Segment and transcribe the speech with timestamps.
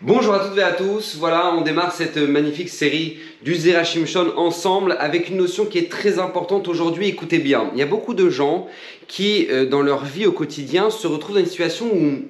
[0.00, 4.32] Bonjour à toutes et à tous, voilà on démarre cette magnifique série du Zerachim Shon
[4.36, 7.68] ensemble avec une notion qui est très importante aujourd'hui, écoutez bien.
[7.72, 8.68] Il y a beaucoup de gens
[9.08, 12.22] qui euh, dans leur vie au quotidien se retrouvent dans une situation où,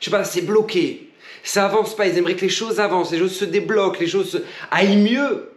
[0.00, 1.10] je sais pas, c'est bloqué,
[1.42, 4.42] ça avance pas, ils aimeraient que les choses avancent, les choses se débloquent, les choses
[4.70, 5.50] aillent mieux.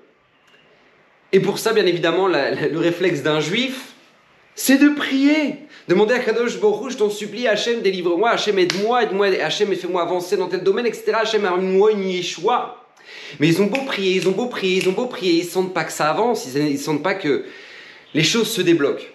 [1.31, 3.93] Et pour ça, bien évidemment, le réflexe d'un juif,
[4.55, 5.55] c'est de prier.
[5.89, 10.37] Demander à Kadosh Baruch je t'en supplie, Hachem, délivre-moi, Hachem, aide-moi, aide-moi, Hachem, fais-moi avancer
[10.37, 11.13] dans tel domaine, etc.
[11.15, 12.85] Hachem, amène-moi une Yeshua.
[13.39, 15.73] Mais ils ont beau prier, ils ont beau prier, ils ont beau prier, ils sentent
[15.73, 17.43] pas que ça avance, ils, ne sentent pas que
[18.13, 19.07] les choses se débloquent.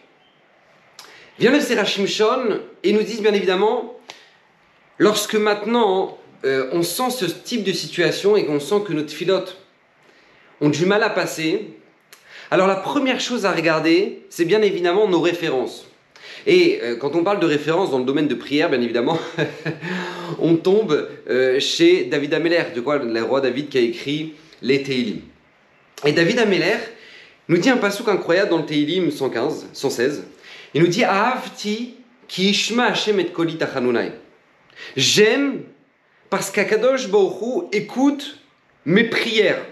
[1.39, 3.97] Vient le Serachim Shon et nous disent bien évidemment,
[4.99, 9.59] lorsque maintenant euh, on sent ce type de situation et qu'on sent que nos filotes
[10.61, 11.69] ont du mal à passer,
[12.51, 15.87] alors la première chose à regarder, c'est bien évidemment nos références.
[16.47, 19.19] Et euh, quand on parle de référence dans le domaine de prière, bien évidemment,
[20.39, 25.21] on tombe euh, chez David Ameller, le roi David qui a écrit les Teilim.
[26.05, 26.77] Et David Ameller
[27.49, 30.25] nous dit un passouk incroyable dans le Teilim 115, 116.
[30.75, 31.05] Il nous dit
[32.29, 33.59] ki Hashem et koli
[34.97, 35.63] J'aime
[36.29, 38.39] parce qu'Akadosh Baruch écoute
[38.85, 39.65] mes prières.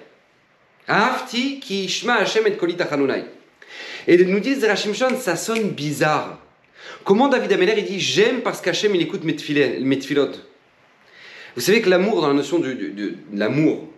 [0.87, 2.77] Ahavti ki ishma Hashem et koli
[4.07, 6.39] Et nous dit Zerachim ça sonne bizarre.
[7.05, 10.47] Comment David Ameller il dit j'aime parce qu'Hachem il écoute mes, tfilotes
[11.57, 13.89] Vous savez que l'amour dans la notion de, l'amour,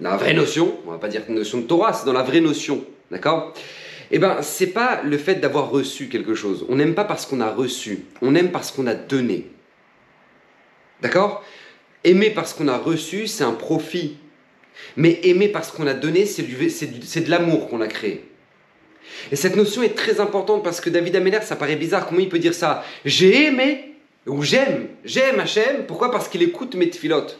[0.00, 2.40] la vraie notion, on va pas dire une notion de Torah, c'est dans la vraie
[2.40, 3.54] notion, d'accord?
[4.10, 6.66] Eh ben c'est pas le fait d'avoir reçu quelque chose.
[6.68, 9.46] On n'aime pas parce qu'on a reçu, on aime parce qu'on a donné.
[11.00, 11.44] D'accord?
[12.04, 14.16] Aimer parce qu'on a reçu, c'est un profit.
[14.96, 18.29] Mais aimer parce qu'on a donné, c'est de l'amour qu'on a créé.
[19.32, 22.06] Et cette notion est très importante parce que David Ameller, ça paraît bizarre.
[22.06, 22.84] Comment il peut dire ça?
[23.04, 23.94] J'ai aimé,
[24.26, 25.86] ou j'aime, j'aime Hachem.
[25.86, 26.10] Pourquoi?
[26.10, 27.38] Parce qu'il écoute mes tfilotes.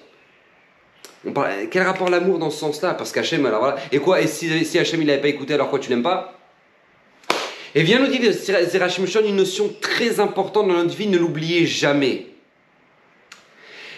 [1.26, 2.94] On parle, quel rapport l'amour dans ce sens-là?
[2.94, 3.76] Parce qu'Hachem, alors voilà.
[3.92, 4.20] Et quoi?
[4.20, 6.36] Et si, si Hachem il n'avait pas écouté, alors quoi tu n'aimes pas?
[7.74, 11.66] Et vient nous dire Zerachim Shon une notion très importante dans notre vie, ne l'oubliez
[11.66, 12.26] jamais.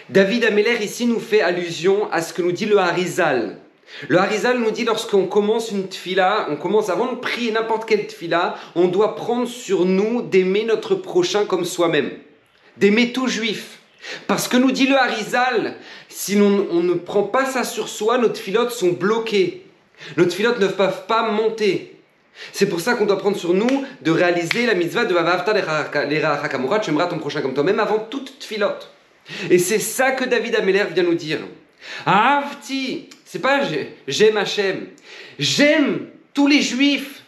[0.09, 3.57] David Ameller ici nous fait allusion à ce que nous dit le Harizal.
[4.07, 8.07] Le Harizal nous dit lorsqu'on commence une tfila, on commence avant de prier n'importe quelle
[8.07, 12.11] tfila, on doit prendre sur nous d'aimer notre prochain comme soi-même,
[12.77, 13.79] d'aimer tout juif.
[14.27, 15.77] Parce que nous dit le Harizal,
[16.09, 19.65] si on, ne prend pas ça sur soi, nos tfilotes sont bloqués.
[20.17, 21.95] Nos tfilotes ne peuvent pas monter.
[22.51, 26.79] C'est pour ça qu'on doit prendre sur nous de réaliser la mitzvah de Vavavta Hakamura,
[26.79, 28.89] tu aimeras ton prochain comme toi-même avant toute tfilote.
[29.49, 31.39] Et c'est ça que David Ameller vient nous dire.
[32.05, 33.61] Avti, c'est pas
[34.07, 34.89] j'aime Hachem.
[35.39, 36.05] J'aime
[36.35, 37.23] tous les juifs.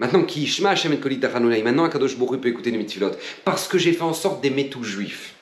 [0.00, 3.16] Maintenant, qui Shema Hachem et Kolit Maintenant, Akadosh Baruch peut écouter les mitfilotes.
[3.44, 5.34] Parce que j'ai fait en sorte d'aimer tous juifs.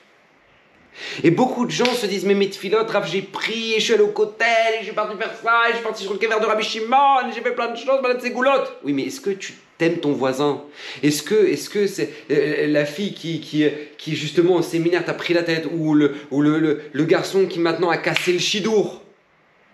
[1.23, 4.09] Et beaucoup de gens se disent, mais tfilotes, Rav, j'ai prié, je suis allé au
[4.09, 7.55] cotel, j'ai parti faire ça, j'ai parti sur le kever de Rabbi Shimon, j'ai fait
[7.55, 8.77] plein de choses, malade ces goulottes.
[8.83, 10.61] Oui, mais est-ce que tu t'aimes ton voisin?
[11.01, 13.65] Est-ce que est-ce que c'est euh, la fille qui, qui,
[13.97, 17.59] qui justement au séminaire t'a pris la tête ou le, ou le, le, garçon qui
[17.59, 19.03] maintenant a cassé le chidour?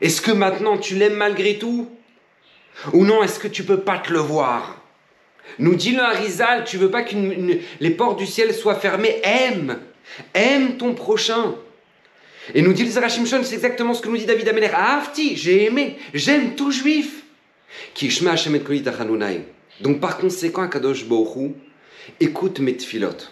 [0.01, 1.89] Est-ce que maintenant tu l'aimes malgré tout?
[2.93, 4.81] Ou non, est-ce que tu peux pas te le voir?
[5.59, 7.15] Nous dit le Harizal, tu veux pas que
[7.79, 9.21] les portes du ciel soient fermées?
[9.23, 9.79] Aime
[10.33, 11.55] Aime ton prochain.
[12.53, 14.71] Et nous dit le Zarachim c'est exactement ce que nous dit David Ameler.
[14.73, 17.23] Afti, j'ai aimé, j'aime tout juif.
[19.81, 21.53] Donc par conséquent, Kadosh Bohu,
[22.19, 23.31] écoute mes tfilotes.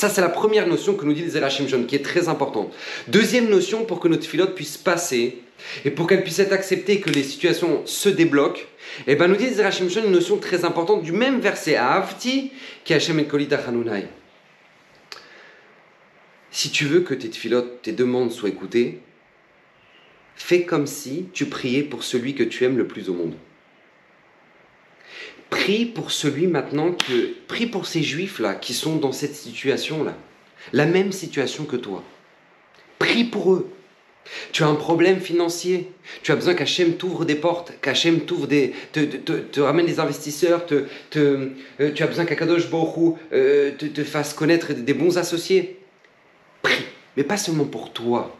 [0.00, 2.72] Ça, c'est la première notion que nous dit le Zerachim qui est très importante.
[3.08, 5.42] Deuxième notion, pour que notre filote puisse passer
[5.84, 8.62] et pour qu'elle puisse être acceptée que les situations se débloquent,
[9.06, 12.50] eh ben, nous dit le Zerachim une notion très importante du même verset à Avti,
[12.82, 13.58] qui est Hashem et Kolita
[16.50, 19.00] si tu veux que tes filotes, tes demandes soient écoutées,
[20.34, 23.34] fais comme si tu priais pour celui que tu aimes le plus au monde.
[25.50, 27.34] Prie pour celui maintenant que.
[27.48, 30.16] Prie pour ces juifs-là qui sont dans cette situation-là.
[30.72, 32.02] La même situation que toi.
[32.98, 33.70] Prie pour eux.
[34.52, 35.90] Tu as un problème financier.
[36.22, 40.66] Tu as besoin qu'Hachem t'ouvre des portes, qu'Hachem t'ouvre des, te, ramène des investisseurs.
[40.66, 40.84] Te,
[41.16, 41.48] euh,
[41.94, 45.78] tu as besoin qu'Akadosh Borou euh, te fasse connaître des bons associés.
[46.62, 46.84] Prie,
[47.16, 48.36] mais pas seulement pour toi.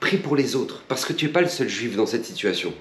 [0.00, 2.72] Prie pour les autres, parce que tu n'es pas le seul juif dans cette situation.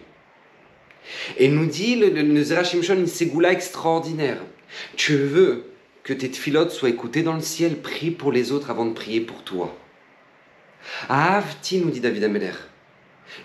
[1.38, 4.38] Et nous dit le, le, une ségoula extraordinaire.
[4.96, 5.66] Tu veux
[6.04, 9.22] que tes tfilotes soient écoutées dans le ciel, prie pour les autres avant de prier
[9.22, 9.76] pour toi.
[11.10, 12.54] Avti, nous dit David Ameler.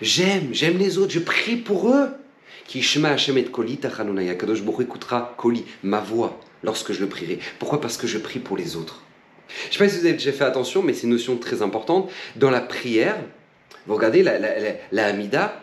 [0.01, 2.09] J'aime, j'aime les autres, je prie pour eux.
[2.65, 7.39] Qui shema Hashem et koli Kadosh écoutera koli, ma voix, lorsque je le prierai.
[7.59, 7.81] Pourquoi?
[7.81, 9.01] Parce que je prie pour les autres.
[9.49, 11.61] Je ne sais pas si vous avez déjà fait attention, mais c'est une notion très
[11.61, 12.09] importante.
[12.37, 13.17] Dans la prière,
[13.85, 14.49] Vous regardez, la, la,
[14.91, 15.61] la, Hamida,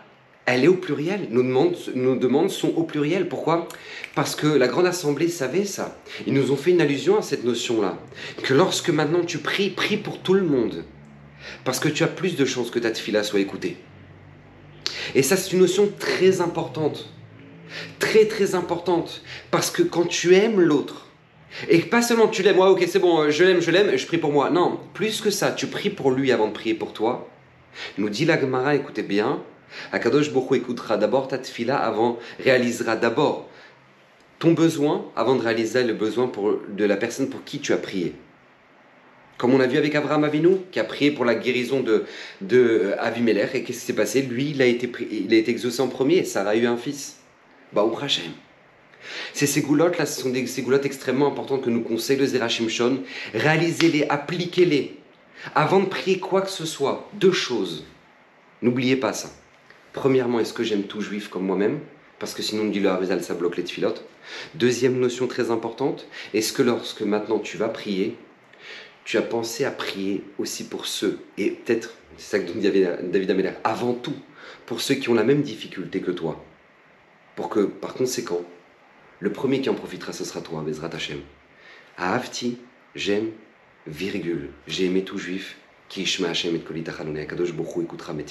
[0.55, 1.29] elle est au pluriel.
[1.31, 3.29] Nos demandes, sont au pluriel.
[3.29, 3.69] Pourquoi?
[4.15, 5.99] Parce que la Grande Assemblée savait ça.
[6.27, 7.99] Ils nous ont fait une allusion à cette notion-là.
[8.43, 10.85] Que lorsque maintenant tu pries, prie pour tout le monde.
[11.65, 13.77] Parce que tu as plus de chances que ta tefila soit écoutée.
[15.15, 17.09] Et ça, c'est une notion très importante.
[17.99, 19.23] Très, très importante.
[19.51, 21.07] Parce que quand tu aimes l'autre,
[21.69, 24.19] et pas seulement tu l'aimes, ouais, ok, c'est bon, je l'aime, je l'aime, je prie
[24.19, 24.51] pour moi.
[24.51, 27.29] Non, plus que ça, tu pries pour lui avant de prier pour toi.
[27.99, 29.43] Nous dit la Gemara, écoutez bien,
[29.93, 33.49] Akadosh Boko écoutera d'abord ta tfila avant, réalisera d'abord
[34.39, 36.31] ton besoin avant de réaliser le besoin
[36.69, 38.15] de la personne pour qui tu as prié.
[39.37, 43.55] Comme on a vu avec Abraham Avinu, qui a prié pour la guérison de, Avimelech,
[43.55, 44.23] et qu'est-ce qui s'est passé?
[44.23, 47.17] Lui, il a, été, exaucé en premier, et Sarah a eu un fils.
[47.73, 48.33] Baou Hashem.
[49.33, 52.99] Ces ségoulottes là, ce sont des ségoulottes extrêmement importantes que nous conseille le Zerachim Shon.
[53.33, 54.97] Réalisez-les, appliquez-les.
[55.55, 57.87] Avant de prier quoi que ce soit, deux choses.
[58.61, 59.31] N'oubliez pas ça.
[59.93, 61.81] Premièrement, est-ce que j'aime tout juif comme moi-même?
[62.19, 64.05] Parce que sinon, on dit le Harizal, ça bloque les tfilotes.
[64.55, 68.17] Deuxième notion très importante, est-ce que lorsque maintenant tu vas prier,
[69.05, 73.31] tu as pensé à prier aussi pour ceux, et peut-être, c'est ça que dit David
[73.31, 74.15] Améler, avant tout,
[74.67, 76.45] pour ceux qui ont la même difficulté que toi?
[77.35, 78.43] Pour que, par conséquent,
[79.19, 81.21] le premier qui en profitera, ce sera toi, Bezrat Hashem.
[81.97, 82.59] À Hafti,
[82.95, 83.31] j'aime,
[83.87, 85.57] virgule, j'ai aimé tout juif,
[85.89, 88.25] qui Ishma Hashem et Kolitachalone, Akadosh Bokhu écoutera mes.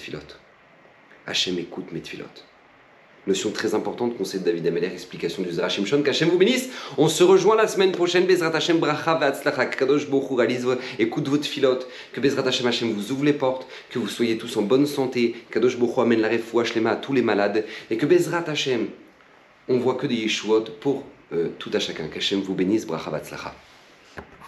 [1.28, 2.46] Hachem écoute mes tfilotes.
[3.28, 6.70] Notion très importante, conseil de David Ameller, explication du Zerachim Shon, qu'Hachem vous bénisse.
[6.98, 10.66] On se rejoint la semaine prochaine, Bezrat Hashem Bracha Vatzlacha, Kadosh Bokhu réalise,
[10.98, 14.58] écoute votre filote, que Bezrat Hashem Hashem vous ouvre les portes, que vous soyez tous
[14.58, 18.06] en bonne santé, Kadosh Bokhu amène la refoua shlema à tous les malades, et que
[18.06, 18.88] Bezrat Hashem
[19.70, 22.08] on voit que des Yeshuot pour euh, tout à chacun.
[22.08, 23.12] Qu'Hachem vous bénisse, bracha